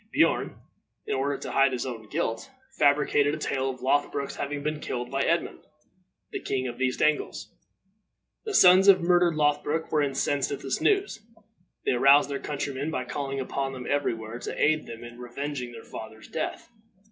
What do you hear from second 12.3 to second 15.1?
their countrymen by calling upon them every where to aid them